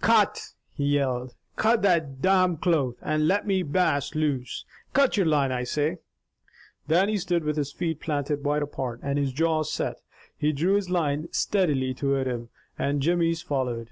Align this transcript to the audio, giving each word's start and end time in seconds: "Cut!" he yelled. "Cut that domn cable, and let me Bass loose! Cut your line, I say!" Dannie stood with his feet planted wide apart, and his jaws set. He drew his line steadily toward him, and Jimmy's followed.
"Cut!" 0.00 0.40
he 0.74 0.84
yelled. 0.96 1.36
"Cut 1.54 1.80
that 1.82 2.20
domn 2.20 2.56
cable, 2.56 2.96
and 3.00 3.28
let 3.28 3.46
me 3.46 3.62
Bass 3.62 4.16
loose! 4.16 4.64
Cut 4.92 5.16
your 5.16 5.26
line, 5.26 5.52
I 5.52 5.62
say!" 5.62 5.98
Dannie 6.88 7.18
stood 7.18 7.44
with 7.44 7.56
his 7.56 7.70
feet 7.70 8.00
planted 8.00 8.42
wide 8.42 8.62
apart, 8.62 8.98
and 9.04 9.16
his 9.16 9.30
jaws 9.30 9.70
set. 9.70 10.00
He 10.36 10.50
drew 10.52 10.74
his 10.74 10.90
line 10.90 11.28
steadily 11.30 11.94
toward 11.94 12.26
him, 12.26 12.48
and 12.76 13.00
Jimmy's 13.00 13.42
followed. 13.42 13.90